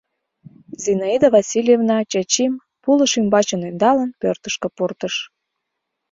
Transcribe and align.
—Зинаида 0.83 1.27
Васильевна 1.35 1.97
Чачим, 2.11 2.53
пулыш 2.83 3.11
ӱмбачын 3.19 3.61
ӧндалын, 3.69 4.09
пӧртышкӧ 4.21 4.67
пуртыш. 4.77 5.15